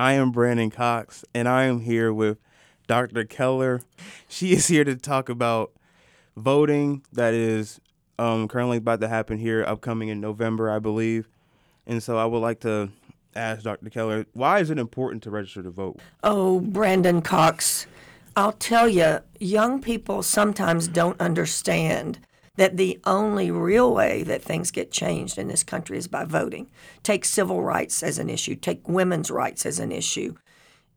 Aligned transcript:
I 0.00 0.14
am 0.14 0.30
Brandon 0.32 0.70
Cox, 0.70 1.26
and 1.34 1.46
I 1.46 1.64
am 1.64 1.80
here 1.80 2.10
with 2.10 2.38
Dr. 2.86 3.22
Keller. 3.24 3.82
She 4.28 4.52
is 4.52 4.66
here 4.66 4.82
to 4.82 4.96
talk 4.96 5.28
about 5.28 5.72
voting 6.38 7.02
that 7.12 7.34
is 7.34 7.82
um, 8.18 8.48
currently 8.48 8.78
about 8.78 9.02
to 9.02 9.08
happen 9.08 9.36
here, 9.36 9.62
upcoming 9.62 10.08
in 10.08 10.18
November, 10.18 10.70
I 10.70 10.78
believe. 10.78 11.28
And 11.86 12.02
so 12.02 12.16
I 12.16 12.24
would 12.24 12.38
like 12.38 12.60
to 12.60 12.88
ask 13.36 13.62
Dr. 13.62 13.90
Keller, 13.90 14.24
why 14.32 14.60
is 14.60 14.70
it 14.70 14.78
important 14.78 15.22
to 15.24 15.30
register 15.30 15.62
to 15.62 15.70
vote? 15.70 15.98
Oh, 16.24 16.60
Brandon 16.60 17.20
Cox, 17.20 17.86
I'll 18.36 18.52
tell 18.52 18.88
you, 18.88 19.18
young 19.38 19.82
people 19.82 20.22
sometimes 20.22 20.88
don't 20.88 21.20
understand 21.20 22.20
that 22.56 22.76
the 22.76 22.98
only 23.04 23.50
real 23.50 23.94
way 23.94 24.22
that 24.24 24.42
things 24.42 24.70
get 24.70 24.90
changed 24.90 25.38
in 25.38 25.48
this 25.48 25.62
country 25.62 25.96
is 25.96 26.08
by 26.08 26.24
voting. 26.24 26.68
Take 27.02 27.24
civil 27.24 27.62
rights 27.62 28.02
as 28.02 28.18
an 28.18 28.28
issue, 28.28 28.54
take 28.54 28.88
women's 28.88 29.30
rights 29.30 29.64
as 29.64 29.78
an 29.78 29.92
issue. 29.92 30.34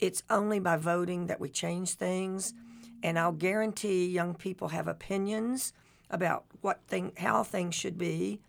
It's 0.00 0.22
only 0.28 0.58
by 0.58 0.76
voting 0.76 1.26
that 1.26 1.40
we 1.40 1.48
change 1.48 1.94
things. 1.94 2.54
And 3.02 3.18
I'll 3.18 3.32
guarantee 3.32 4.06
young 4.06 4.34
people 4.34 4.68
have 4.68 4.88
opinions 4.88 5.72
about 6.10 6.44
what 6.60 6.80
thing, 6.86 7.12
how 7.16 7.42
things 7.42 7.74
should 7.74 7.98
be, 7.98 8.40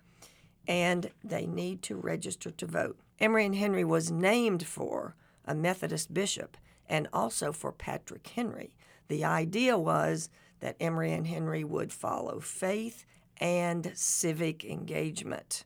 and 0.68 1.10
they 1.24 1.46
need 1.46 1.82
to 1.84 1.96
register 1.96 2.52
to 2.52 2.66
vote. 2.66 2.98
Emory 3.20 3.46
and 3.46 3.56
Henry 3.56 3.84
was 3.84 4.12
named 4.12 4.66
for 4.66 5.16
a 5.46 5.56
Methodist 5.56 6.14
bishop 6.14 6.58
and 6.88 7.08
also 7.14 7.52
for 7.52 7.72
Patrick 7.72 8.28
Henry. 8.28 8.76
The 9.08 9.24
idea 9.26 9.78
was 9.78 10.30
that 10.64 10.78
Emory 10.80 11.12
and 11.12 11.28
Henry 11.28 11.66
would 11.66 11.92
follow 11.92 12.40
faith 12.40 13.06
and 13.36 13.92
civic 13.96 14.64
engagement. 14.64 15.66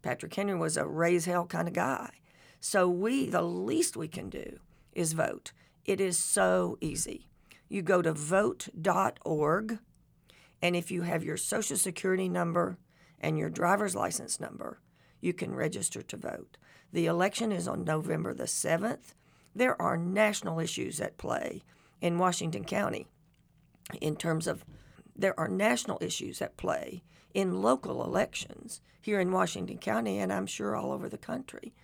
Patrick 0.00 0.34
Henry 0.34 0.54
was 0.54 0.78
a 0.78 0.86
raise 0.86 1.26
hell 1.26 1.44
kind 1.44 1.68
of 1.68 1.74
guy. 1.74 2.08
So 2.58 2.88
we, 2.88 3.26
the 3.26 3.42
least 3.42 3.98
we 3.98 4.08
can 4.08 4.30
do 4.30 4.58
is 4.94 5.12
vote. 5.12 5.52
It 5.84 6.00
is 6.00 6.18
so 6.18 6.78
easy. 6.80 7.28
You 7.68 7.82
go 7.82 8.00
to 8.00 8.14
vote.org, 8.14 9.78
and 10.62 10.74
if 10.74 10.90
you 10.90 11.02
have 11.02 11.22
your 11.22 11.36
social 11.36 11.76
security 11.76 12.30
number 12.30 12.78
and 13.20 13.36
your 13.36 13.50
driver's 13.50 13.94
license 13.94 14.40
number, 14.40 14.80
you 15.20 15.34
can 15.34 15.54
register 15.54 16.00
to 16.00 16.16
vote. 16.16 16.56
The 16.94 17.04
election 17.04 17.52
is 17.52 17.68
on 17.68 17.84
November 17.84 18.32
the 18.32 18.44
7th. 18.44 19.12
There 19.54 19.80
are 19.80 19.98
national 19.98 20.60
issues 20.60 20.98
at 20.98 21.18
play 21.18 21.62
in 22.00 22.16
Washington 22.16 22.64
County 22.64 23.06
in 23.96 24.16
terms 24.16 24.46
of 24.46 24.64
there 25.16 25.38
are 25.38 25.48
national 25.48 25.98
issues 26.00 26.40
at 26.40 26.56
play 26.56 27.02
in 27.34 27.62
local 27.62 28.04
elections 28.04 28.80
here 29.00 29.20
in 29.20 29.32
Washington 29.32 29.78
County 29.78 30.18
and 30.18 30.32
I'm 30.32 30.46
sure 30.46 30.74
all 30.74 30.92
over 30.92 31.08
the 31.08 31.18
country. 31.18 31.74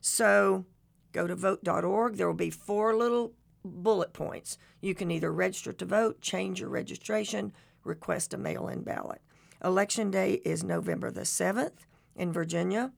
So 0.00 0.64
go 1.12 1.26
to 1.26 1.34
vote.org. 1.34 2.16
There 2.16 2.26
will 2.26 2.34
be 2.34 2.50
four 2.50 2.96
little 2.96 3.32
bullet 3.64 4.12
points. 4.12 4.58
You 4.80 4.94
can 4.94 5.10
either 5.10 5.32
register 5.32 5.72
to 5.72 5.84
vote, 5.84 6.20
change 6.20 6.60
your 6.60 6.68
registration, 6.68 7.52
request 7.84 8.34
a 8.34 8.38
mail 8.38 8.68
in 8.68 8.82
ballot. 8.82 9.20
Election 9.64 10.10
day 10.10 10.34
is 10.44 10.62
November 10.62 11.10
the 11.10 11.22
7th 11.22 11.86
in 12.14 12.32
Virginia. 12.32 12.92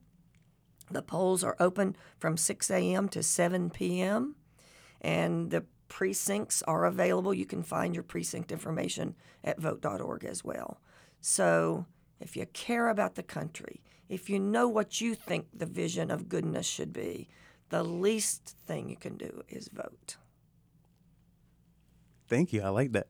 The 0.89 1.01
polls 1.01 1.43
are 1.43 1.55
open 1.59 1.95
from 2.19 2.37
6 2.37 2.69
a.m. 2.69 3.07
to 3.09 3.23
7 3.23 3.69
p.m. 3.69 4.35
and 4.99 5.49
the 5.49 5.65
precincts 5.91 6.63
are 6.63 6.85
available. 6.85 7.33
You 7.33 7.45
can 7.45 7.63
find 7.63 7.93
your 7.93 8.03
precinct 8.03 8.49
information 8.49 9.13
at 9.43 9.59
vote.org 9.59 10.23
as 10.23 10.41
well. 10.41 10.79
So, 11.19 11.85
if 12.21 12.37
you 12.37 12.45
care 12.53 12.87
about 12.87 13.15
the 13.15 13.23
country, 13.23 13.81
if 14.07 14.29
you 14.29 14.39
know 14.39 14.69
what 14.69 15.01
you 15.01 15.15
think 15.15 15.47
the 15.53 15.65
vision 15.65 16.09
of 16.09 16.29
goodness 16.29 16.65
should 16.65 16.93
be, 16.93 17.27
the 17.69 17.83
least 17.83 18.55
thing 18.65 18.87
you 18.87 18.95
can 18.95 19.17
do 19.17 19.43
is 19.49 19.67
vote. 19.67 20.15
Thank 22.29 22.53
you. 22.53 22.61
I 22.61 22.69
like 22.69 22.93
that. 22.93 23.07